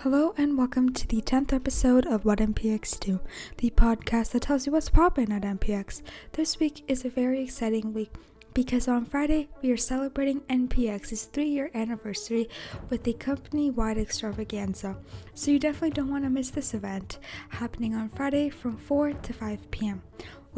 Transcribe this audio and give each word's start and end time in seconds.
Hello 0.00 0.34
and 0.36 0.58
welcome 0.58 0.92
to 0.92 1.06
the 1.08 1.22
10th 1.22 1.52
episode 1.52 2.06
of 2.06 2.24
What 2.24 2.38
NPX 2.38 3.00
Do, 3.00 3.20
the 3.56 3.70
podcast 3.70 4.32
that 4.32 4.42
tells 4.42 4.66
you 4.66 4.72
what's 4.72 4.90
poppin' 4.90 5.32
at 5.32 5.42
NPX. 5.42 6.02
This 6.32 6.58
week 6.60 6.84
is 6.88 7.04
a 7.04 7.10
very 7.10 7.42
exciting 7.42 7.94
week 7.94 8.10
because 8.54 8.88
on 8.88 9.04
Friday 9.04 9.48
we 9.62 9.70
are 9.70 9.76
celebrating 9.76 10.40
NPX's 10.50 11.24
three 11.24 11.48
year 11.48 11.70
anniversary 11.74 12.48
with 12.90 13.06
a 13.06 13.12
company 13.12 13.70
wide 13.70 13.98
extravaganza. 13.98 14.96
So 15.34 15.50
you 15.50 15.58
definitely 15.58 15.90
don't 15.90 16.10
want 16.10 16.24
to 16.24 16.30
miss 16.30 16.50
this 16.50 16.74
event 16.74 17.18
happening 17.48 17.94
on 17.94 18.08
Friday 18.08 18.50
from 18.50 18.76
4 18.76 19.12
to 19.12 19.32
5 19.32 19.70
p.m. 19.70 20.02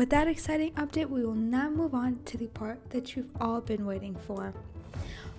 With 0.00 0.08
that 0.08 0.28
exciting 0.28 0.72
update, 0.76 1.10
we 1.10 1.26
will 1.26 1.34
now 1.34 1.68
move 1.68 1.94
on 1.94 2.20
to 2.24 2.38
the 2.38 2.46
part 2.46 2.78
that 2.88 3.14
you've 3.14 3.28
all 3.38 3.60
been 3.60 3.84
waiting 3.84 4.16
for. 4.26 4.54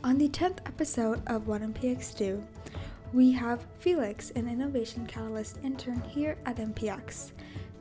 On 0.04 0.20
the 0.20 0.30
10th 0.30 0.60
episode 0.68 1.20
of 1.26 1.48
What 1.48 1.64
NPX 1.64 2.16
Do, 2.16 2.44
we 3.12 3.32
have 3.32 3.66
Felix, 3.80 4.30
an 4.36 4.48
Innovation 4.48 5.08
Catalyst 5.08 5.58
intern 5.64 6.00
here 6.02 6.38
at 6.46 6.58
NPX. 6.58 7.32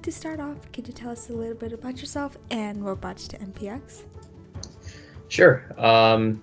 To 0.01 0.11
start 0.11 0.41
off, 0.41 0.57
could 0.73 0.87
you 0.87 0.95
tell 0.95 1.11
us 1.11 1.29
a 1.29 1.35
little 1.35 1.55
bit 1.55 1.74
about 1.74 1.98
yourself 1.98 2.38
and 2.51 2.83
what 2.83 3.02
brought 3.02 3.21
you 3.21 3.29
to 3.29 3.37
NPX? 3.45 4.05
Sure. 5.29 5.62
Um, 5.77 6.43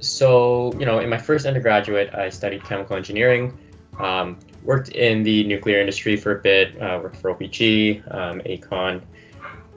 so, 0.00 0.72
you 0.76 0.86
know, 0.86 0.98
in 0.98 1.08
my 1.08 1.18
first 1.18 1.46
undergraduate, 1.46 2.12
I 2.12 2.30
studied 2.30 2.64
chemical 2.64 2.96
engineering, 2.96 3.56
um, 4.00 4.40
worked 4.64 4.88
in 4.88 5.22
the 5.22 5.44
nuclear 5.44 5.78
industry 5.78 6.16
for 6.16 6.36
a 6.36 6.42
bit, 6.42 6.82
uh, 6.82 6.98
worked 7.00 7.18
for 7.18 7.32
OPG, 7.32 8.02
um, 8.12 8.40
Aecon, 8.40 9.02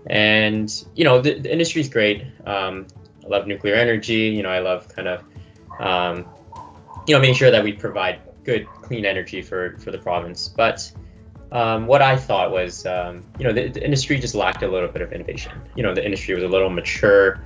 and, 0.07 0.85
you 0.95 1.03
know, 1.03 1.21
the, 1.21 1.39
the 1.39 1.51
industry 1.51 1.81
is 1.81 1.89
great. 1.89 2.25
Um, 2.45 2.87
I 3.23 3.27
love 3.27 3.47
nuclear 3.47 3.75
energy. 3.75 4.29
You 4.29 4.43
know, 4.43 4.49
I 4.49 4.59
love 4.59 4.87
kind 4.89 5.07
of, 5.07 5.23
um, 5.79 6.25
you 7.07 7.15
know, 7.15 7.21
making 7.21 7.35
sure 7.35 7.51
that 7.51 7.63
we 7.63 7.73
provide 7.73 8.21
good 8.43 8.67
clean 8.67 9.05
energy 9.05 9.41
for 9.41 9.77
for 9.77 9.91
the 9.91 9.97
province. 9.97 10.47
But 10.47 10.91
um, 11.51 11.85
what 11.85 12.01
I 12.01 12.15
thought 12.15 12.51
was, 12.51 12.85
um, 12.85 13.23
you 13.37 13.45
know, 13.45 13.53
the, 13.53 13.67
the, 13.67 13.83
industry 13.83 14.17
just 14.17 14.35
lacked 14.35 14.63
a 14.63 14.67
little 14.67 14.87
bit 14.87 15.01
of 15.01 15.11
innovation. 15.11 15.51
You 15.75 15.83
know, 15.83 15.93
the 15.93 16.03
industry 16.03 16.33
was 16.33 16.43
a 16.43 16.47
little 16.47 16.69
mature. 16.69 17.43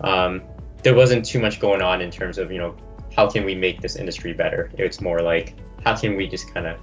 Um, 0.00 0.42
there 0.82 0.94
wasn't 0.94 1.24
too 1.24 1.38
much 1.38 1.60
going 1.60 1.80
on 1.80 2.00
in 2.00 2.10
terms 2.10 2.36
of, 2.36 2.50
you 2.50 2.58
know, 2.58 2.76
how 3.16 3.30
can 3.30 3.44
we 3.44 3.54
make 3.54 3.80
this 3.80 3.96
industry 3.96 4.32
better? 4.32 4.70
It's 4.76 5.00
more 5.00 5.22
like 5.22 5.54
how 5.84 5.96
can 5.96 6.16
we 6.16 6.26
just 6.26 6.52
kind 6.52 6.66
of 6.66 6.78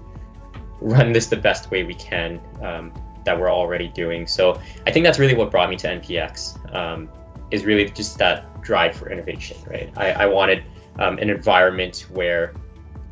run 0.79 1.11
this 1.11 1.27
the 1.27 1.35
best 1.35 1.69
way 1.71 1.83
we 1.83 1.93
can 1.93 2.39
um, 2.61 2.93
that 3.25 3.39
we're 3.39 3.51
already 3.51 3.87
doing. 3.89 4.27
So 4.27 4.59
I 4.85 4.91
think 4.91 5.05
that's 5.05 5.19
really 5.19 5.35
what 5.35 5.51
brought 5.51 5.69
me 5.69 5.75
to 5.77 5.87
NPX. 5.87 6.73
Um, 6.75 7.09
is 7.51 7.65
really 7.65 7.89
just 7.89 8.17
that 8.17 8.61
drive 8.61 8.95
for 8.95 9.09
innovation, 9.09 9.57
right? 9.67 9.91
I, 9.97 10.11
I 10.11 10.25
wanted 10.27 10.63
um, 10.97 11.17
an 11.17 11.29
environment 11.29 12.05
where 12.09 12.53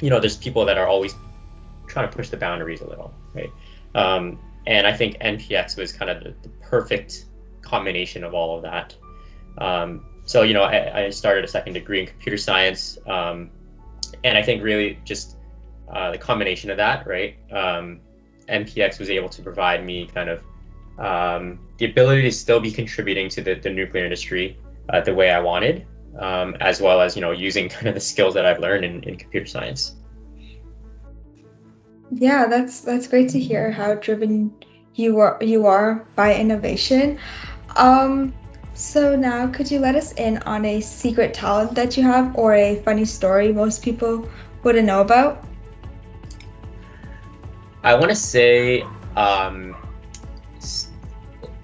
you 0.02 0.10
know, 0.10 0.20
there's 0.20 0.38
people 0.38 0.66
that 0.66 0.78
are 0.78 0.88
always 0.88 1.14
trying 1.88 2.10
to 2.10 2.16
push 2.16 2.30
the 2.30 2.38
boundaries 2.38 2.82
a 2.82 2.88
little, 2.88 3.14
right? 3.34 3.52
Um, 3.96 4.40
and 4.66 4.86
I 4.86 4.96
think 4.96 5.18
NPX 5.20 5.78
was 5.78 5.92
kind 5.92 6.12
of 6.12 6.24
the, 6.24 6.34
the 6.42 6.50
perfect 6.62 7.26
combination 7.62 8.24
of 8.24 8.34
all 8.34 8.58
of 8.58 8.64
that. 8.64 8.96
Um, 9.58 10.06
so, 10.26 10.44
you 10.44 10.54
know, 10.54 10.64
I, 10.64 11.06
I, 11.06 11.10
started 11.10 11.44
a 11.44 11.48
second 11.48 11.74
degree 11.74 12.02
in 12.02 12.08
computer 12.08 12.38
science, 12.38 12.98
um, 13.08 13.50
and 14.24 14.38
I 14.38 14.44
think 14.44 14.64
really 14.64 15.00
just 15.04 15.36
uh, 15.92 16.12
the 16.12 16.18
combination 16.18 16.70
of 16.70 16.78
that, 16.78 17.08
right? 17.08 17.38
NPX 18.50 19.00
was 19.00 19.10
able 19.10 19.30
to 19.30 19.42
provide 19.42 19.86
me 19.86 20.08
kind 20.08 20.30
of 20.30 20.44
um, 20.98 21.60
the 21.78 21.86
ability 21.86 22.24
to 22.24 22.32
still 22.32 22.60
be 22.60 22.72
contributing 22.72 23.30
to 23.30 23.42
the, 23.42 23.56
the 23.56 23.70
nuclear 23.70 24.04
industry 24.04 24.58
uh, 24.90 25.02
the 25.02 25.14
way 25.14 25.30
I 25.30 25.40
wanted, 25.40 25.86
um, 26.18 26.56
as 26.60 26.82
well 26.82 27.02
as 27.02 27.16
you 27.16 27.22
know 27.22 27.32
using 27.32 27.70
kind 27.76 27.88
of 27.88 27.94
the 27.94 28.02
skills 28.02 28.34
that 28.34 28.46
I've 28.46 28.60
learned 28.60 28.86
in, 28.86 29.04
in 29.04 29.18
computer 29.18 29.46
science. 29.46 29.96
Yeah, 32.12 32.48
that's 32.48 32.82
that's 32.82 33.08
great 33.08 33.30
to 33.30 33.40
hear 33.40 33.72
how 33.72 33.94
driven 33.96 34.54
you 34.96 35.20
are 35.20 35.38
you 35.42 35.68
are 35.68 36.06
by 36.16 36.36
innovation. 36.36 37.20
Um, 37.76 38.34
so 38.74 39.16
now, 39.16 39.48
could 39.48 39.70
you 39.70 39.80
let 39.80 39.96
us 39.96 40.14
in 40.14 40.38
on 40.40 40.66
a 40.66 40.82
secret 40.82 41.34
talent 41.34 41.76
that 41.76 41.98
you 41.98 42.04
have, 42.04 42.36
or 42.36 42.54
a 42.54 42.76
funny 42.78 43.06
story 43.06 43.52
most 43.52 43.84
people 43.84 44.30
wouldn't 44.64 44.88
know 44.88 45.02
about? 45.02 45.44
I 47.84 47.94
want 47.96 48.10
to 48.10 48.16
say 48.16 48.82
um, 49.16 49.76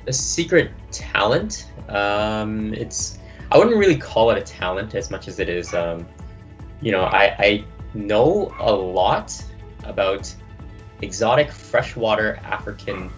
a 0.08 0.14
secret 0.14 0.72
talent. 0.92 1.70
Um, 1.90 2.74
it's 2.74 3.20
I 3.52 3.58
wouldn't 3.58 3.78
really 3.78 3.98
call 3.98 4.32
it 4.32 4.38
a 4.38 4.42
talent 4.42 4.96
as 4.96 5.12
much 5.12 5.28
as 5.28 5.40
it 5.40 5.50
is, 5.50 5.74
um, 5.74 6.08
you 6.82 6.92
know, 6.92 7.02
I, 7.02 7.36
I 7.38 7.66
know 7.94 8.54
a 8.60 8.72
lot 8.72 9.44
about 9.84 10.34
exotic 11.02 11.52
freshwater 11.52 12.38
African 12.44 13.12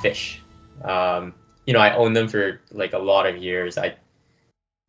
fish. 0.00 0.42
Um, 0.84 1.34
you 1.66 1.72
know, 1.72 1.80
I 1.80 1.94
own 1.94 2.12
them 2.12 2.28
for 2.28 2.60
like 2.72 2.92
a 2.92 2.98
lot 2.98 3.26
of 3.26 3.36
years. 3.36 3.78
I 3.78 3.96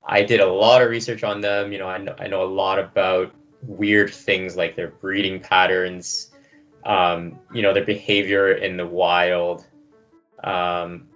I 0.03 0.23
did 0.23 0.39
a 0.39 0.45
lot 0.45 0.81
of 0.81 0.89
research 0.89 1.23
on 1.23 1.41
them. 1.41 1.71
You 1.71 1.79
know, 1.79 1.87
I 1.87 1.97
know, 1.97 2.15
I 2.17 2.27
know 2.27 2.43
a 2.43 2.51
lot 2.51 2.79
about 2.79 3.33
weird 3.63 4.13
things 4.13 4.55
like 4.55 4.75
their 4.75 4.89
breeding 4.89 5.39
patterns, 5.39 6.31
um, 6.85 7.39
you 7.53 7.61
know, 7.61 7.73
their 7.73 7.85
behavior 7.85 8.51
in 8.51 8.77
the 8.77 8.85
wild. 8.85 9.65
Um, 10.43 11.07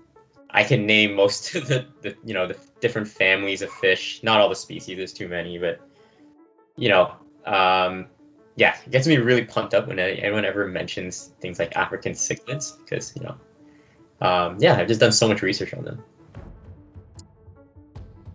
I 0.49 0.63
can 0.63 0.85
name 0.85 1.13
most 1.15 1.55
of 1.55 1.67
the, 1.67 1.87
the 2.01 2.15
you 2.25 2.33
know 2.33 2.47
the 2.47 2.57
different 2.79 3.07
families 3.07 3.61
of 3.61 3.71
fish. 3.71 4.21
Not 4.23 4.41
all 4.41 4.49
the 4.49 4.55
species, 4.55 4.97
there's 4.97 5.13
too 5.13 5.27
many, 5.27 5.57
but 5.57 5.79
you 6.75 6.89
know, 6.89 7.15
um, 7.45 8.07
yeah, 8.55 8.75
it 8.85 8.91
gets 8.91 9.07
me 9.07 9.17
really 9.17 9.45
pumped 9.45 9.73
up 9.73 9.87
when 9.87 9.99
anyone 9.99 10.45
ever 10.45 10.67
mentions 10.67 11.31
things 11.39 11.59
like 11.59 11.75
African 11.75 12.13
cichlids 12.13 12.77
because 12.83 13.15
you 13.15 13.23
know, 13.23 13.35
um, 14.19 14.57
yeah, 14.59 14.75
I've 14.75 14.87
just 14.87 14.99
done 14.99 15.11
so 15.11 15.27
much 15.27 15.41
research 15.41 15.73
on 15.73 15.83
them. 15.83 16.03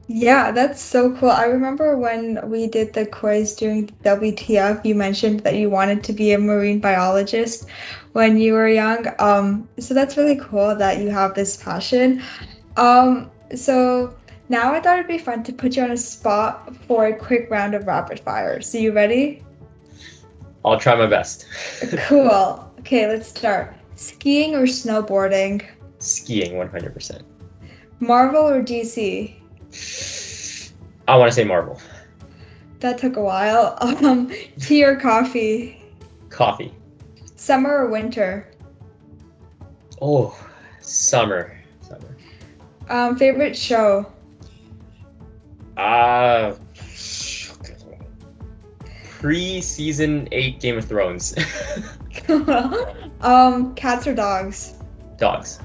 Yeah, 0.09 0.53
that's 0.53 0.81
so 0.81 1.17
cool. 1.17 1.31
I 1.31 1.47
remember 1.47 1.97
when 1.97 2.49
we 2.49 2.69
did 2.69 2.93
the 2.93 3.07
quiz 3.07 3.57
during 3.57 3.89
WTF, 4.05 4.85
you 4.85 4.95
mentioned 4.95 5.41
that 5.41 5.57
you 5.57 5.69
wanted 5.69 6.05
to 6.05 6.13
be 6.13 6.33
a 6.33 6.39
marine 6.39 6.79
biologist 6.79 7.69
when 8.13 8.39
you 8.39 8.53
were 8.53 8.69
young. 8.69 9.07
Um, 9.19 9.69
so 9.79 9.95
that's 9.95 10.17
really 10.17 10.37
cool 10.37 10.77
that 10.77 10.99
you 10.99 11.11
have 11.11 11.35
this 11.35 11.57
passion. 11.57 12.23
Um, 12.77 13.31
so 13.55 14.17
now 14.49 14.75
I 14.75 14.81
thought 14.81 14.99
it'd 14.99 15.09
be 15.09 15.19
fun 15.19 15.43
to 15.45 15.53
put 15.53 15.77
you 15.77 15.83
on 15.83 15.91
a 15.91 15.97
spot 15.97 16.77
for 16.87 17.07
a 17.07 17.17
quick 17.17 17.51
round 17.51 17.75
of 17.75 17.89
rapid 17.89 18.21
fire. 18.21 18.61
So 18.61 18.79
you 18.79 18.93
ready? 18.93 19.43
I'll 20.65 20.79
try 20.79 20.95
my 20.95 21.07
best. 21.07 21.47
cool. 22.07 22.73
Okay, 22.79 23.09
let's 23.09 23.29
start. 23.29 23.75
Skiing 23.97 24.55
or 24.55 24.63
snowboarding? 24.63 25.65
Skiing, 25.99 26.53
100%. 26.53 27.23
Marvel 27.99 28.49
or 28.49 28.63
DC? 28.63 29.35
I 31.09 31.17
want 31.17 31.31
to 31.31 31.35
say 31.35 31.45
Marvel. 31.45 31.81
That 32.81 32.99
took 32.99 33.17
a 33.17 33.23
while. 33.23 33.79
Um, 34.07 34.33
tea 34.61 34.85
or 34.85 34.97
coffee? 34.97 35.83
Coffee. 36.29 36.73
Summer 37.37 37.85
or 37.85 37.91
winter? 37.91 38.51
Oh, 40.01 40.37
summer. 40.81 41.59
Summer. 41.81 42.17
Um, 42.89 43.17
favorite 43.17 43.57
show? 43.57 44.13
Uh 45.77 46.55
pre-season 49.19 50.29
eight 50.31 50.61
Game 50.61 50.79
of 50.79 50.85
Thrones. 50.85 51.35
um, 53.21 53.75
cats 53.75 54.07
or 54.07 54.15
dogs? 54.15 54.75
Dogs, 55.17 55.59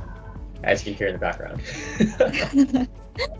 as 0.63 0.85
you 0.85 0.93
can 0.93 0.97
hear 0.97 1.07
in 1.07 1.13
the 1.13 1.19
background. 1.19 1.61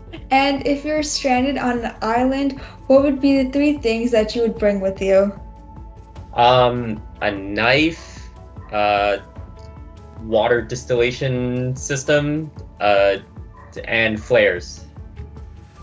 and 0.32 0.66
if 0.66 0.86
you're 0.86 1.02
stranded 1.02 1.58
on 1.58 1.80
an 1.84 1.94
island, 2.00 2.58
what 2.86 3.02
would 3.02 3.20
be 3.20 3.42
the 3.42 3.50
three 3.50 3.74
things 3.74 4.10
that 4.12 4.34
you 4.34 4.40
would 4.40 4.58
bring 4.58 4.80
with 4.80 5.02
you? 5.02 5.38
Um, 6.32 7.02
a 7.20 7.30
knife, 7.30 8.30
uh, 8.72 9.18
water 10.22 10.62
distillation 10.62 11.76
system, 11.76 12.50
uh, 12.80 13.18
and 13.84 14.20
flares. 14.20 14.86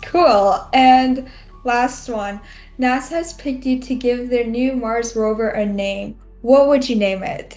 Cool. 0.01 0.67
And 0.73 1.29
last 1.63 2.09
one. 2.09 2.41
NASA 2.79 3.09
has 3.11 3.33
picked 3.33 3.67
you 3.67 3.79
to 3.81 3.93
give 3.93 4.31
their 4.31 4.45
new 4.45 4.75
Mars 4.75 5.15
rover 5.15 5.49
a 5.49 5.63
name. 5.63 6.17
What 6.41 6.69
would 6.69 6.89
you 6.89 6.95
name 6.95 7.21
it? 7.21 7.55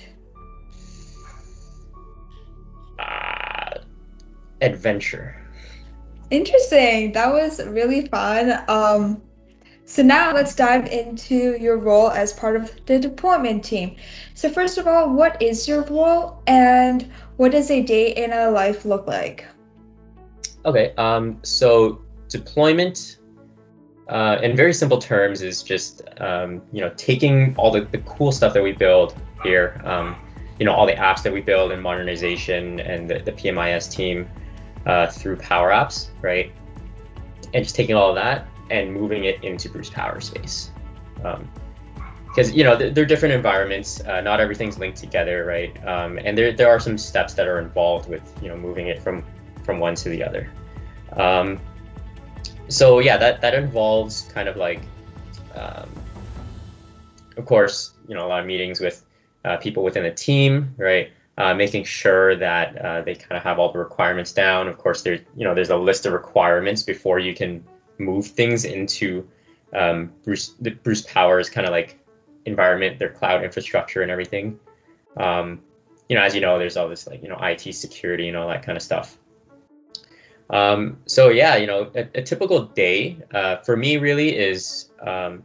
Uh, 2.99 3.79
adventure. 4.61 5.42
Interesting. 6.33 7.13
That 7.13 7.31
was 7.31 7.63
really 7.63 8.07
fun. 8.07 8.65
Um, 8.67 9.21
so 9.85 10.03
now 10.03 10.33
let's 10.33 10.55
dive 10.55 10.87
into 10.87 11.59
your 11.61 11.77
role 11.77 12.11
as 12.11 12.33
part 12.33 12.57
of 12.57 12.73
the 12.87 12.99
deployment 12.99 13.63
team. 13.63 13.97
So 14.33 14.49
first 14.49 14.79
of 14.79 14.87
all, 14.87 15.13
what 15.13 15.43
is 15.43 15.69
your 15.69 15.83
role 15.83 16.43
and 16.47 17.07
what 17.37 17.53
does 17.53 17.71
a 17.71 17.83
day 17.83 18.13
in 18.13 18.33
a 18.33 18.51
life 18.51 18.87
look 18.87 19.07
like? 19.07 19.45
Okay. 20.65 20.95
Um, 20.97 21.39
so 21.43 22.01
deployment 22.31 23.19
uh, 24.09 24.39
in 24.43 24.57
very 24.57 24.73
simple 24.73 24.99
terms, 24.99 25.43
is 25.43 25.63
just 25.63 26.01
um, 26.19 26.63
you 26.73 26.81
know 26.81 26.93
taking 26.97 27.55
all 27.57 27.71
the, 27.71 27.83
the 27.83 27.99
cool 27.99 28.33
stuff 28.33 28.55
that 28.55 28.63
we 28.63 28.73
build 28.73 29.15
here, 29.43 29.79
um, 29.85 30.17
you 30.59 30.65
know 30.65 30.73
all 30.73 30.87
the 30.87 30.95
apps 30.95 31.23
that 31.25 31.33
we 31.33 31.43
build 31.43 31.73
in 31.73 31.81
modernization 31.81 32.81
and 32.81 33.11
the, 33.11 33.19
the 33.19 33.33
PMIS 33.33 33.91
team 33.91 34.29
uh, 34.87 35.07
through 35.09 35.37
Power 35.37 35.71
Apps, 35.71 36.09
right? 36.21 36.53
And 37.55 37.65
just 37.65 37.77
taking 37.77 37.95
all 37.95 38.11
of 38.11 38.15
that 38.17 38.47
and 38.71 38.93
moving 38.93 39.25
it 39.25 39.43
into 39.45 39.69
Bruce 39.69 39.91
Power 39.91 40.21
Space. 40.21 40.71
because 41.17 42.51
um, 42.51 42.55
you 42.55 42.65
know 42.65 42.77
they're, 42.77 43.05
different 43.05 43.35
environments. 43.35 44.01
Uh, 44.01 44.21
not 44.21 44.41
everything's 44.41 44.79
linked 44.79 44.99
together, 44.99 45.45
right? 45.45 45.77
Um, 45.87 46.19
and 46.19 46.37
there 46.37 46.53
there 46.53 46.69
are 46.69 46.81
some 46.81 46.97
steps 46.99 47.35
that 47.35 47.47
are 47.47 47.61
involved 47.61 48.09
with 48.09 48.23
you 48.43 48.49
know 48.49 48.57
moving 48.57 48.89
it 48.89 49.03
from 49.03 49.25
from 49.65 49.79
one 49.79 49.95
to 49.97 50.09
the 50.09 50.25
other. 50.25 50.51
Um, 51.17 51.61
so 52.69 53.01
yeah, 53.01 53.17
that 53.19 53.41
that 53.43 53.55
involves 53.55 54.23
kind 54.35 54.49
of 54.49 54.57
like, 54.57 54.81
um, 55.55 55.89
of 57.37 57.45
course, 57.45 57.93
you 58.09 58.15
know, 58.15 58.27
a 58.27 58.29
lot 58.29 58.41
of 58.41 58.47
meetings 58.47 58.81
with 58.81 59.05
uh, 59.45 59.57
people 59.59 59.83
within 59.83 60.03
the 60.03 60.11
team, 60.11 60.75
right? 60.79 61.13
Uh, 61.39 61.55
making 61.55 61.83
sure 61.83 62.37
that 62.37 62.77
uh, 62.77 63.01
they 63.01 63.15
kind 63.15 63.39
of 63.39 63.43
have 63.43 63.59
all 63.59 63.73
the 63.73 63.79
requirements 63.79 64.33
down. 64.33 64.69
Of 64.69 64.77
course, 64.77 65.01
there's 65.01 65.21
you 65.35 65.45
know 65.45 65.55
there's 65.55 65.71
a 65.71 65.77
list 65.77 66.05
of 66.05 66.13
requirements 66.13 66.83
before 66.83 67.19
you 67.19 67.35
can 67.35 67.65
move 67.97 68.27
things 68.27 68.67
into 68.67 69.27
um, 69.73 70.13
Bruce 70.25 70.49
Bruce 70.49 71.01
Powers 71.01 71.49
kind 71.49 71.67
of 71.67 71.73
like 71.73 71.99
environment, 72.45 72.99
their 72.99 73.09
cloud 73.09 73.45
infrastructure 73.45 74.03
and 74.03 74.11
everything. 74.11 74.61
Um, 75.17 75.63
you 76.09 76.17
know, 76.17 76.23
as 76.23 76.35
you 76.35 76.43
know, 76.43 76.59
there's 76.59 76.77
all 76.77 76.91
this 76.91 77.07
like 77.07 77.23
you 77.23 77.31
know 77.31 77.39
IT 77.41 77.75
security 77.75 78.29
and 78.29 78.37
all 78.37 78.49
that 78.49 78.63
kind 78.63 78.77
of 78.77 78.83
stuff. 78.83 79.17
Um, 80.51 80.99
so 81.07 81.31
yeah, 81.31 81.57
you 81.57 81.67
know, 81.67 81.91
a, 81.95 82.07
a 82.15 82.23
typical 82.23 82.65
day 82.65 83.17
uh, 83.33 83.57
for 83.57 83.75
me 83.75 83.97
really 83.97 84.37
is 84.37 84.91
um, 85.01 85.45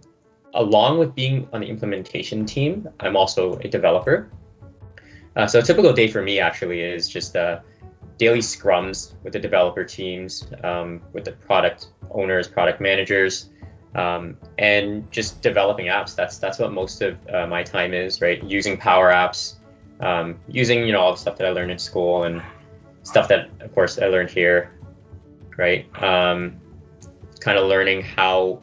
along 0.53 0.97
with 0.97 1.15
being 1.15 1.47
on 1.53 1.61
the 1.61 1.67
implementation 1.67 2.45
team, 2.45 2.89
I'm 2.99 3.15
also 3.15 3.53
a 3.59 3.69
developer. 3.69 4.29
Uh, 5.37 5.47
so 5.47 5.59
a 5.59 5.61
typical 5.61 5.93
day 5.93 6.07
for 6.09 6.21
me 6.21 6.39
actually 6.39 6.81
is 6.81 7.07
just 7.07 7.35
uh, 7.37 7.59
daily 8.17 8.39
scrums 8.39 9.13
with 9.23 9.31
the 9.33 9.39
developer 9.39 9.85
teams, 9.85 10.45
um, 10.63 11.01
with 11.13 11.23
the 11.23 11.31
product 11.31 11.87
owners, 12.11 12.47
product 12.47 12.81
managers, 12.81 13.49
um, 13.95 14.35
and 14.57 15.09
just 15.11 15.41
developing 15.41 15.85
apps. 15.85 16.15
That's 16.15 16.39
that's 16.39 16.59
what 16.59 16.73
most 16.73 17.01
of 17.01 17.17
uh, 17.33 17.47
my 17.47 17.63
time 17.63 17.93
is, 17.93 18.19
right? 18.19 18.43
Using 18.43 18.75
Power 18.77 19.11
Apps, 19.11 19.55
um, 20.01 20.39
using 20.49 20.85
you 20.85 20.91
know 20.91 20.99
all 20.99 21.11
the 21.13 21.19
stuff 21.19 21.37
that 21.37 21.47
I 21.47 21.51
learned 21.51 21.71
in 21.71 21.79
school 21.79 22.23
and 22.23 22.41
stuff 23.03 23.29
that 23.29 23.49
of 23.61 23.73
course 23.73 23.97
I 23.99 24.07
learned 24.07 24.31
here 24.31 24.71
right? 25.57 25.85
Um, 26.01 26.59
kind 27.39 27.57
of 27.57 27.67
learning 27.67 28.03
how 28.03 28.61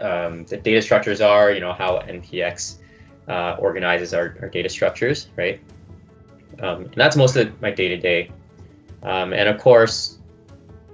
um, 0.00 0.44
the 0.46 0.56
data 0.56 0.82
structures 0.82 1.20
are, 1.20 1.52
you 1.52 1.60
know, 1.60 1.72
how 1.72 1.98
NPX 2.00 2.78
uh, 3.28 3.56
organizes 3.58 4.12
our, 4.12 4.36
our, 4.42 4.48
data 4.48 4.68
structures, 4.68 5.28
right? 5.36 5.60
Um, 6.60 6.84
and 6.84 6.94
that's 6.94 7.16
most 7.16 7.36
of 7.36 7.60
my 7.60 7.70
day 7.70 7.88
to 7.88 7.96
day. 7.96 8.30
And 9.02 9.48
of 9.48 9.60
course, 9.60 10.18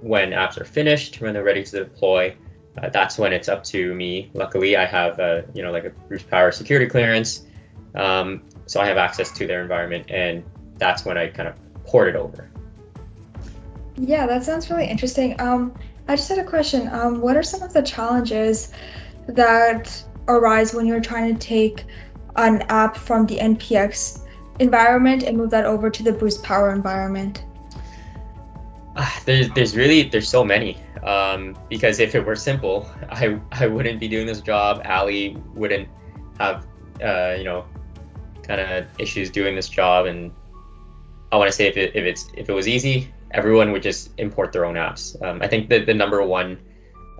when 0.01 0.31
apps 0.31 0.59
are 0.59 0.65
finished, 0.65 1.21
when 1.21 1.33
they're 1.33 1.43
ready 1.43 1.63
to 1.63 1.83
deploy, 1.83 2.35
uh, 2.77 2.89
that's 2.89 3.17
when 3.17 3.33
it's 3.33 3.49
up 3.49 3.63
to 3.65 3.93
me. 3.93 4.29
Luckily, 4.33 4.75
I 4.75 4.85
have 4.85 5.19
a, 5.19 5.45
you 5.53 5.61
know, 5.61 5.71
like 5.71 5.85
a 5.85 5.89
Bruce 5.89 6.23
Power 6.23 6.51
security 6.51 6.87
clearance. 6.87 7.45
Um, 7.95 8.43
so 8.65 8.79
I 8.79 8.87
have 8.87 8.97
access 8.97 9.31
to 9.33 9.47
their 9.47 9.61
environment 9.61 10.09
and 10.09 10.43
that's 10.77 11.05
when 11.05 11.17
I 11.17 11.27
kind 11.27 11.49
of 11.49 11.55
port 11.85 12.07
it 12.09 12.15
over. 12.15 12.49
Yeah, 13.97 14.25
that 14.27 14.43
sounds 14.43 14.69
really 14.69 14.87
interesting. 14.87 15.39
Um, 15.39 15.77
I 16.07 16.15
just 16.15 16.29
had 16.29 16.39
a 16.39 16.43
question. 16.43 16.87
Um, 16.87 17.21
what 17.21 17.35
are 17.35 17.43
some 17.43 17.61
of 17.61 17.73
the 17.73 17.81
challenges 17.81 18.71
that 19.27 20.03
arise 20.27 20.73
when 20.73 20.85
you're 20.85 21.01
trying 21.01 21.35
to 21.35 21.39
take 21.39 21.85
an 22.35 22.61
app 22.63 22.95
from 22.95 23.25
the 23.25 23.37
NPX 23.37 24.20
environment 24.61 25.23
and 25.23 25.37
move 25.37 25.49
that 25.49 25.65
over 25.65 25.89
to 25.89 26.03
the 26.03 26.13
Bruce 26.13 26.37
Power 26.37 26.71
environment? 26.71 27.43
Uh, 28.95 29.09
there's, 29.25 29.49
there's 29.49 29.75
really 29.75 30.03
there's 30.03 30.29
so 30.29 30.43
many 30.43 30.77
um, 31.03 31.55
because 31.69 31.99
if 31.99 32.13
it 32.13 32.25
were 32.25 32.35
simple, 32.35 32.89
I 33.09 33.39
I 33.51 33.67
wouldn't 33.67 33.99
be 33.99 34.07
doing 34.07 34.27
this 34.27 34.41
job. 34.41 34.81
Ali 34.85 35.37
wouldn't 35.53 35.89
have 36.39 36.67
uh, 37.03 37.35
you 37.37 37.43
know 37.43 37.65
kind 38.43 38.61
of 38.61 38.85
issues 38.99 39.29
doing 39.29 39.55
this 39.55 39.69
job, 39.69 40.05
and 40.05 40.31
I 41.31 41.37
want 41.37 41.49
to 41.49 41.55
say 41.55 41.67
if 41.67 41.77
it, 41.77 41.95
if 41.95 42.03
it's 42.03 42.29
if 42.35 42.49
it 42.49 42.53
was 42.53 42.67
easy, 42.67 43.13
everyone 43.31 43.71
would 43.71 43.83
just 43.83 44.11
import 44.17 44.51
their 44.51 44.65
own 44.65 44.75
apps. 44.75 45.21
Um, 45.23 45.41
I 45.41 45.47
think 45.47 45.69
that 45.69 45.85
the 45.85 45.93
number 45.93 46.21
one 46.23 46.59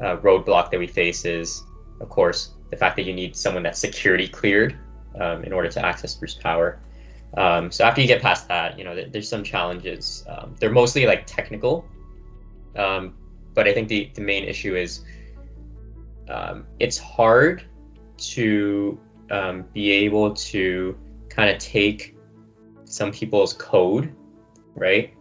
uh, 0.01 0.17
roadblock 0.17 0.71
that 0.71 0.79
we 0.79 0.87
face 0.87 1.25
is, 1.25 1.63
of 2.01 2.09
course, 2.09 2.51
the 2.69 2.77
fact 2.77 2.95
that 2.97 3.03
you 3.03 3.13
need 3.13 3.35
someone 3.35 3.63
that's 3.63 3.79
security 3.79 4.27
cleared 4.27 4.77
um, 5.19 5.43
in 5.43 5.53
order 5.53 5.69
to 5.69 5.85
access 5.85 6.13
Bruce 6.15 6.35
Power. 6.35 6.79
Um, 7.37 7.71
so 7.71 7.85
after 7.85 8.01
you 8.01 8.07
get 8.07 8.21
past 8.21 8.47
that, 8.49 8.77
you 8.77 8.83
know, 8.83 9.05
there's 9.09 9.29
some 9.29 9.43
challenges. 9.43 10.25
Um, 10.27 10.55
they're 10.59 10.71
mostly 10.71 11.05
like 11.05 11.25
technical, 11.25 11.85
um, 12.75 13.15
but 13.53 13.67
I 13.67 13.73
think 13.73 13.87
the, 13.87 14.09
the 14.13 14.21
main 14.21 14.43
issue 14.43 14.75
is 14.75 15.03
um, 16.29 16.65
it's 16.79 16.97
hard 16.97 17.63
to 18.17 18.99
be 19.73 19.91
able 19.91 20.33
to 20.33 20.97
kind 21.29 21.49
of 21.49 21.57
take 21.57 22.15
some 22.83 23.11
people's 23.11 23.53
code, 23.53 24.13
right, 24.75 25.13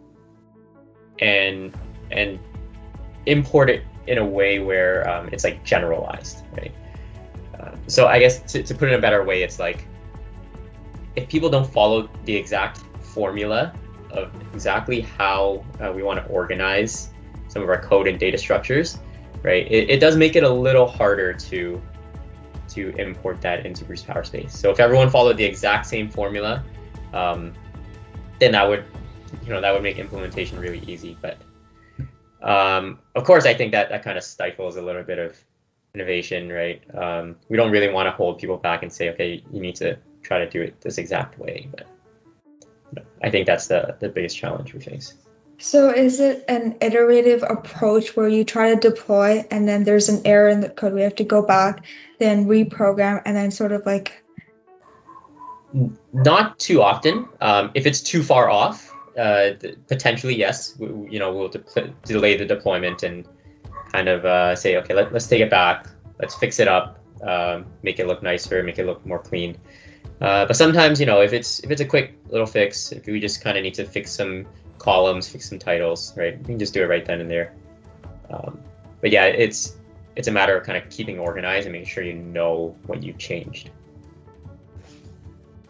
and 1.20 1.72
and 2.10 2.38
import 3.26 3.70
it 3.70 3.84
in 4.06 4.18
a 4.18 4.24
way 4.24 4.58
where 4.58 5.08
um, 5.08 5.28
it's 5.32 5.44
like 5.44 5.64
generalized, 5.64 6.44
right? 6.56 6.74
Uh, 7.58 7.76
so 7.86 8.08
I 8.08 8.18
guess 8.18 8.40
to, 8.52 8.62
to 8.62 8.74
put 8.74 8.88
it 8.88 8.92
in 8.92 8.98
a 8.98 9.02
better 9.02 9.22
way, 9.22 9.42
it's 9.42 9.60
like 9.60 9.86
if 11.16 11.28
people 11.28 11.50
don't 11.50 11.70
follow 11.70 12.08
the 12.24 12.34
exact 12.34 12.78
formula 13.00 13.72
of 14.10 14.32
exactly 14.54 15.00
how 15.00 15.64
uh, 15.80 15.92
we 15.92 16.02
want 16.02 16.24
to 16.24 16.32
organize 16.32 17.10
some 17.48 17.62
of 17.62 17.68
our 17.68 17.80
code 17.80 18.06
and 18.06 18.18
data 18.18 18.38
structures, 18.38 18.98
right? 19.42 19.66
It, 19.70 19.90
it 19.90 20.00
does 20.00 20.16
make 20.16 20.36
it 20.36 20.42
a 20.42 20.48
little 20.48 20.86
harder 20.86 21.32
to 21.32 21.80
to 22.70 22.94
import 22.96 23.40
that 23.40 23.66
into 23.66 23.84
Bruce 23.84 24.02
Power 24.02 24.22
Space. 24.22 24.56
So 24.56 24.70
if 24.70 24.78
everyone 24.78 25.10
followed 25.10 25.36
the 25.36 25.44
exact 25.44 25.86
same 25.86 26.08
formula, 26.08 26.62
um, 27.12 27.52
then 28.38 28.52
that 28.52 28.68
would 28.68 28.84
you 29.44 29.50
know 29.50 29.60
that 29.60 29.72
would 29.72 29.82
make 29.82 29.98
implementation 29.98 30.58
really 30.58 30.82
easy. 30.86 31.16
But 31.20 31.38
um, 32.42 32.98
of 33.14 33.24
course, 33.24 33.46
I 33.46 33.54
think 33.54 33.72
that 33.72 33.88
that 33.90 34.02
kind 34.02 34.16
of 34.16 34.24
stifles 34.24 34.76
a 34.76 34.82
little 34.82 35.02
bit 35.02 35.18
of 35.18 35.36
innovation, 35.94 36.50
right? 36.52 36.82
Um, 36.94 37.37
we 37.49 37.56
don't 37.56 37.73
really 37.73 37.88
want 37.88 38.06
to 38.06 38.12
hold 38.12 38.38
people 38.38 38.56
back 38.56 38.82
and 38.82 38.92
say, 38.92 39.11
okay, 39.11 39.42
you 39.52 39.61
need 39.61 39.75
to 39.76 39.99
try 40.22 40.38
to 40.38 40.48
do 40.48 40.62
it 40.62 40.80
this 40.80 40.98
exact 40.98 41.38
way. 41.38 41.68
But 41.70 41.86
you 42.62 42.96
know, 42.96 43.02
I 43.22 43.30
think 43.30 43.46
that's 43.46 43.66
the 43.68 43.96
the 44.00 44.08
biggest 44.08 44.36
challenge 44.36 44.74
we 44.74 44.80
face. 44.80 45.14
So 45.58 45.90
is 45.90 46.20
it 46.20 46.46
an 46.48 46.78
iterative 46.80 47.42
approach 47.42 48.16
where 48.16 48.28
you 48.28 48.44
try 48.44 48.74
to 48.74 48.80
deploy 48.80 49.44
and 49.50 49.68
then 49.68 49.84
there's 49.84 50.08
an 50.08 50.22
error 50.24 50.48
in 50.48 50.62
the 50.62 50.70
code, 50.70 50.94
we 50.94 51.02
have 51.02 51.16
to 51.16 51.24
go 51.24 51.42
back, 51.42 51.84
then 52.18 52.46
reprogram, 52.46 53.20
and 53.26 53.36
then 53.36 53.50
sort 53.50 53.72
of 53.72 53.84
like 53.84 54.24
not 56.14 56.58
too 56.58 56.82
often. 56.82 57.28
Um, 57.42 57.72
if 57.74 57.84
it's 57.84 58.00
too 58.00 58.22
far 58.22 58.48
off, 58.48 58.90
uh, 59.18 59.50
potentially 59.86 60.34
yes. 60.34 60.78
We, 60.78 61.12
you 61.12 61.18
know, 61.18 61.34
we'll 61.34 61.48
de- 61.48 61.94
delay 62.06 62.38
the 62.38 62.46
deployment 62.46 63.02
and 63.02 63.28
kind 63.92 64.08
of 64.08 64.24
uh, 64.24 64.56
say, 64.56 64.76
okay, 64.78 64.94
let, 64.94 65.14
us 65.14 65.26
take 65.26 65.42
it 65.42 65.50
back, 65.50 65.86
let's 66.18 66.34
fix 66.34 66.58
it 66.58 66.68
up, 66.68 66.98
um, 67.22 67.66
make 67.82 67.98
it 67.98 68.06
look 68.06 68.22
nicer, 68.22 68.62
make 68.62 68.78
it 68.78 68.86
look 68.86 69.04
more 69.04 69.18
clean. 69.18 69.58
Uh, 70.20 70.44
but 70.44 70.54
sometimes, 70.54 71.00
you 71.00 71.06
know, 71.06 71.22
if 71.22 71.32
it's 71.32 71.60
if 71.60 71.70
it's 71.70 71.80
a 71.80 71.86
quick 71.86 72.14
little 72.28 72.46
fix, 72.46 72.92
if 72.92 73.06
we 73.06 73.20
just 73.20 73.42
kind 73.42 73.56
of 73.56 73.62
need 73.62 73.74
to 73.74 73.84
fix 73.84 74.12
some 74.12 74.46
columns, 74.78 75.28
fix 75.28 75.48
some 75.48 75.58
titles, 75.58 76.14
right? 76.16 76.38
We 76.38 76.44
can 76.44 76.58
just 76.58 76.74
do 76.74 76.82
it 76.82 76.86
right 76.86 77.04
then 77.04 77.20
and 77.20 77.30
there. 77.30 77.54
Um, 78.28 78.60
but 79.00 79.10
yeah, 79.10 79.26
it's 79.26 79.76
it's 80.16 80.28
a 80.28 80.32
matter 80.32 80.56
of 80.56 80.66
kind 80.66 80.76
of 80.76 80.90
keeping 80.90 81.18
organized 81.18 81.66
and 81.66 81.72
making 81.72 81.88
sure 81.88 82.02
you 82.02 82.14
know 82.14 82.76
what 82.86 83.02
you've 83.02 83.18
changed. 83.18 83.70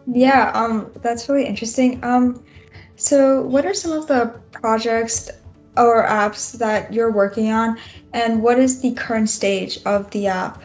Yeah, 0.06 0.50
um, 0.52 0.90
that's 1.00 1.28
really 1.28 1.46
interesting. 1.46 2.02
Um, 2.02 2.42
so, 2.96 3.42
what 3.42 3.64
are 3.66 3.74
some 3.74 3.92
of 3.92 4.08
the 4.08 4.34
projects 4.50 5.30
or 5.76 6.04
apps 6.04 6.58
that 6.58 6.92
you're 6.92 7.12
working 7.12 7.52
on, 7.52 7.78
and 8.12 8.42
what 8.42 8.58
is 8.58 8.80
the 8.80 8.92
current 8.92 9.30
stage 9.30 9.78
of 9.84 10.10
the 10.10 10.26
app? 10.26 10.62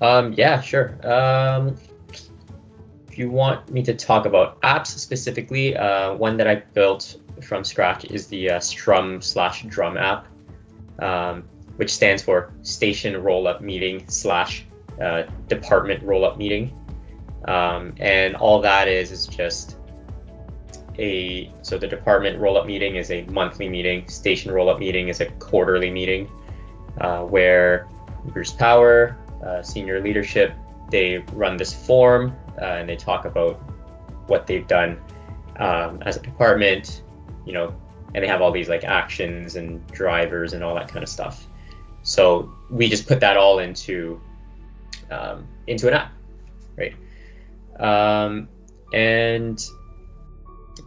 Um, 0.00 0.32
yeah, 0.32 0.60
sure. 0.62 0.96
Um, 1.06 1.76
if 3.14 3.18
you 3.18 3.30
want 3.30 3.70
me 3.70 3.80
to 3.80 3.94
talk 3.94 4.26
about 4.26 4.60
apps 4.62 4.88
specifically, 4.88 5.76
uh, 5.76 6.14
one 6.14 6.36
that 6.36 6.48
I 6.48 6.56
built 6.56 7.18
from 7.44 7.62
scratch 7.62 8.04
is 8.06 8.26
the 8.26 8.50
uh, 8.50 8.58
Strum 8.58 9.22
slash 9.22 9.62
Drum 9.68 9.96
app, 9.96 10.26
um, 10.98 11.44
which 11.76 11.94
stands 11.94 12.24
for 12.24 12.52
Station 12.62 13.16
Roll 13.22 13.46
Up 13.46 13.60
Meeting 13.60 14.04
slash 14.08 14.66
uh, 15.00 15.22
Department 15.46 16.04
Rollup 16.04 16.36
Meeting. 16.38 16.76
Um, 17.46 17.94
and 18.00 18.34
all 18.34 18.60
that 18.62 18.88
is 18.88 19.12
is 19.12 19.28
just 19.28 19.76
a 20.98 21.52
so 21.62 21.78
the 21.78 21.86
department 21.86 22.40
roll-up 22.40 22.66
meeting 22.66 22.96
is 22.96 23.12
a 23.12 23.22
monthly 23.26 23.68
meeting. 23.68 24.08
Station 24.08 24.50
roll-up 24.50 24.80
meeting 24.80 25.06
is 25.06 25.20
a 25.20 25.26
quarterly 25.38 25.90
meeting, 25.90 26.28
uh, 27.00 27.20
where 27.20 27.86
Bruce 28.24 28.50
Power, 28.50 29.16
uh, 29.46 29.62
senior 29.62 30.00
leadership, 30.00 30.52
they 30.90 31.18
run 31.32 31.56
this 31.56 31.72
form 31.72 32.36
uh, 32.60 32.64
and 32.64 32.88
they 32.88 32.96
talk 32.96 33.24
about 33.24 33.60
what 34.26 34.46
they've 34.46 34.66
done 34.66 34.98
um, 35.56 36.02
as 36.02 36.16
a 36.16 36.20
department, 36.20 37.02
you 37.44 37.52
know, 37.52 37.74
and 38.14 38.22
they 38.22 38.28
have 38.28 38.40
all 38.40 38.52
these 38.52 38.68
like 38.68 38.84
actions 38.84 39.56
and 39.56 39.86
drivers 39.88 40.52
and 40.52 40.62
all 40.62 40.74
that 40.74 40.88
kind 40.88 41.02
of 41.02 41.08
stuff. 41.08 41.46
So 42.02 42.52
we 42.70 42.88
just 42.88 43.06
put 43.06 43.20
that 43.20 43.36
all 43.36 43.58
into 43.58 44.20
um, 45.10 45.46
into 45.66 45.88
an 45.88 45.94
app, 45.94 46.12
right? 46.76 46.94
Um, 47.78 48.48
and 48.92 49.62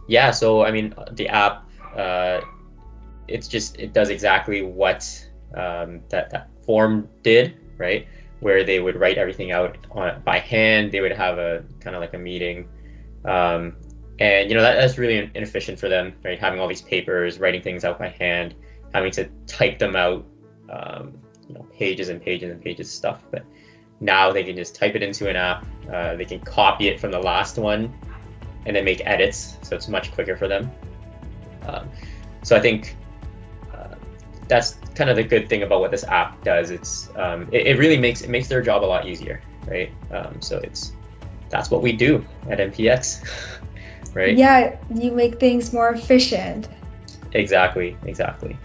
yeah, 0.06 0.30
so 0.30 0.64
I 0.64 0.70
mean, 0.70 0.94
the 1.12 1.28
app, 1.28 1.68
uh, 1.96 2.40
it's 3.26 3.48
just 3.48 3.78
it 3.78 3.92
does 3.92 4.10
exactly 4.10 4.62
what 4.62 5.04
um, 5.54 6.00
that 6.08 6.30
that 6.30 6.50
form 6.64 7.08
did, 7.22 7.56
right? 7.76 8.06
Where 8.40 8.62
they 8.62 8.78
would 8.78 8.96
write 8.96 9.18
everything 9.18 9.50
out 9.50 9.76
on, 9.90 10.22
by 10.22 10.38
hand. 10.38 10.92
They 10.92 11.00
would 11.00 11.12
have 11.12 11.38
a 11.38 11.64
kind 11.80 11.96
of 11.96 12.00
like 12.00 12.14
a 12.14 12.18
meeting, 12.18 12.68
um, 13.24 13.76
and 14.20 14.48
you 14.48 14.56
know 14.56 14.62
that, 14.62 14.76
that's 14.76 14.96
really 14.96 15.30
inefficient 15.34 15.78
for 15.80 15.88
them, 15.88 16.14
right? 16.24 16.38
Having 16.38 16.60
all 16.60 16.68
these 16.68 16.82
papers, 16.82 17.40
writing 17.40 17.62
things 17.62 17.84
out 17.84 17.98
by 17.98 18.08
hand, 18.08 18.54
having 18.94 19.10
to 19.12 19.28
type 19.46 19.78
them 19.78 19.96
out, 19.96 20.24
um, 20.70 21.18
you 21.48 21.54
know, 21.54 21.66
pages 21.76 22.10
and 22.10 22.22
pages 22.22 22.52
and 22.52 22.62
pages 22.62 22.86
of 22.88 22.92
stuff. 22.92 23.22
But 23.32 23.44
now 24.00 24.30
they 24.30 24.44
can 24.44 24.54
just 24.54 24.76
type 24.76 24.94
it 24.94 25.02
into 25.02 25.28
an 25.28 25.34
app. 25.34 25.66
Uh, 25.92 26.14
they 26.14 26.24
can 26.24 26.38
copy 26.38 26.88
it 26.88 27.00
from 27.00 27.10
the 27.10 27.18
last 27.18 27.58
one, 27.58 27.92
and 28.66 28.76
then 28.76 28.84
make 28.84 29.04
edits, 29.04 29.56
so 29.62 29.74
it's 29.74 29.88
much 29.88 30.12
quicker 30.12 30.36
for 30.36 30.46
them. 30.46 30.70
Um, 31.66 31.88
so 32.42 32.54
I 32.54 32.60
think 32.60 32.96
that's 34.48 34.78
kind 34.94 35.10
of 35.10 35.16
the 35.16 35.22
good 35.22 35.48
thing 35.48 35.62
about 35.62 35.80
what 35.80 35.90
this 35.90 36.04
app 36.04 36.42
does. 36.42 36.70
It's 36.70 37.10
um, 37.16 37.48
it, 37.52 37.66
it, 37.66 37.78
really 37.78 37.98
makes 37.98 38.22
it 38.22 38.30
makes 38.30 38.48
their 38.48 38.62
job 38.62 38.82
a 38.82 38.86
lot 38.86 39.06
easier, 39.06 39.40
right? 39.66 39.92
Um, 40.10 40.40
so 40.40 40.58
it's 40.58 40.92
that's 41.50 41.70
what 41.70 41.82
we 41.82 41.92
do 41.92 42.24
at 42.48 42.58
NPX, 42.58 43.24
right? 44.14 44.36
Yeah, 44.36 44.76
you 44.94 45.12
make 45.12 45.38
things 45.38 45.72
more 45.72 45.90
efficient. 45.90 46.68
Exactly, 47.32 47.96
exactly. 48.04 48.56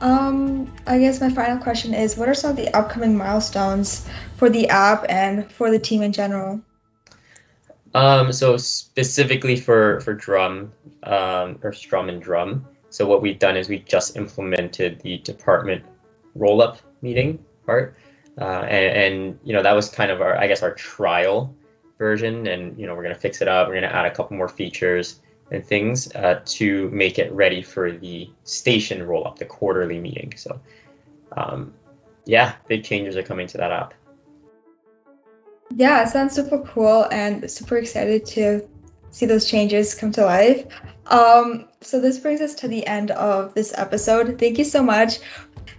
Um, 0.00 0.72
I 0.86 0.98
guess 0.98 1.20
my 1.20 1.30
final 1.30 1.62
question 1.62 1.94
is 1.94 2.16
what 2.16 2.28
are 2.28 2.34
some 2.34 2.50
of 2.50 2.56
the 2.56 2.76
upcoming 2.76 3.16
milestones 3.16 4.08
for 4.36 4.50
the 4.50 4.68
app 4.68 5.06
and 5.08 5.50
for 5.52 5.70
the 5.70 5.78
team 5.78 6.02
in 6.02 6.12
general? 6.12 6.60
Um, 7.94 8.32
so 8.32 8.56
specifically 8.56 9.56
for 9.56 10.00
for 10.00 10.14
drum 10.14 10.72
um, 11.02 11.58
or 11.62 11.72
strum 11.72 12.08
and 12.08 12.20
drum. 12.20 12.66
So 12.92 13.06
what 13.06 13.22
we've 13.22 13.38
done 13.38 13.56
is 13.56 13.70
we 13.70 13.78
just 13.78 14.16
implemented 14.16 15.00
the 15.00 15.16
department 15.18 15.82
roll 16.34 16.60
up 16.60 16.78
meeting 17.00 17.42
part, 17.64 17.96
uh, 18.38 18.44
and, 18.44 19.14
and 19.14 19.38
you 19.42 19.54
know 19.54 19.62
that 19.62 19.72
was 19.72 19.88
kind 19.88 20.10
of 20.10 20.20
our 20.20 20.36
I 20.36 20.46
guess 20.46 20.62
our 20.62 20.74
trial 20.74 21.56
version. 21.96 22.46
And 22.46 22.78
you 22.78 22.86
know 22.86 22.94
we're 22.94 23.02
to 23.14 23.14
fix 23.14 23.40
it 23.40 23.48
up. 23.48 23.68
We're 23.68 23.80
to 23.80 23.96
add 23.96 24.04
a 24.04 24.10
couple 24.10 24.36
more 24.36 24.48
features 24.48 25.20
and 25.50 25.64
things 25.64 26.14
uh, 26.14 26.42
to 26.44 26.90
make 26.90 27.18
it 27.18 27.32
ready 27.32 27.62
for 27.62 27.92
the 27.92 28.30
station 28.44 29.02
roll 29.02 29.26
up 29.26 29.38
the 29.38 29.46
quarterly 29.46 29.98
meeting. 29.98 30.34
So 30.36 30.60
um, 31.34 31.72
yeah 32.26 32.54
big 32.68 32.84
changes 32.84 33.16
are 33.16 33.22
coming 33.22 33.46
to 33.48 33.58
that 33.58 33.72
app. 33.72 33.94
Yeah 35.74 36.02
it 36.02 36.10
sounds 36.10 36.34
super 36.34 36.58
cool 36.58 37.06
and 37.10 37.50
super 37.50 37.78
excited 37.78 38.26
to 38.26 38.68
see 39.12 39.26
those 39.26 39.48
changes 39.48 39.94
come 39.94 40.10
to 40.10 40.24
life 40.24 40.66
um, 41.06 41.68
so 41.80 42.00
this 42.00 42.18
brings 42.18 42.40
us 42.40 42.54
to 42.56 42.68
the 42.68 42.84
end 42.86 43.12
of 43.12 43.54
this 43.54 43.72
episode 43.76 44.38
thank 44.38 44.58
you 44.58 44.64
so 44.64 44.82
much 44.82 45.20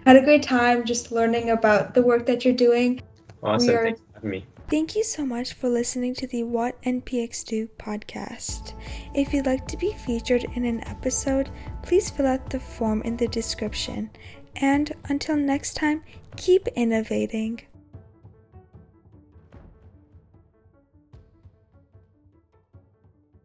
had 0.05 0.15
a 0.15 0.21
great 0.21 0.43
time 0.43 0.85
just 0.85 1.11
learning 1.11 1.49
about 1.49 1.93
the 1.93 2.01
work 2.01 2.25
that 2.25 2.45
you're 2.45 2.53
doing 2.53 3.01
awesome 3.43 3.75
are- 3.75 3.83
thanks 3.83 3.99
for 3.99 4.13
having 4.15 4.29
me 4.29 4.45
Thank 4.69 4.95
you 4.95 5.03
so 5.03 5.25
much 5.25 5.53
for 5.53 5.69
listening 5.69 6.15
to 6.15 6.25
the 6.25 6.43
What 6.43 6.81
NPX 6.81 7.45
Do 7.45 7.67
podcast. 7.77 8.73
If 9.13 9.33
you'd 9.33 9.45
like 9.45 9.67
to 9.67 9.77
be 9.77 9.91
featured 9.91 10.45
in 10.55 10.65
an 10.65 10.81
episode, 10.87 11.51
please 11.83 12.09
fill 12.09 12.25
out 12.25 12.49
the 12.49 12.59
form 12.59 13.01
in 13.03 13.17
the 13.17 13.27
description. 13.27 14.09
And 14.55 14.91
until 15.09 15.35
next 15.35 15.75
time, 15.75 16.01
keep 16.37 16.67
innovating. 16.69 17.61